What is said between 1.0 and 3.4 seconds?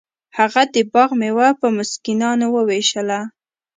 میوه په مسکینانو ویشله.